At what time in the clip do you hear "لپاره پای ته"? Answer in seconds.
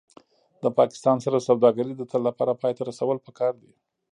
2.29-2.83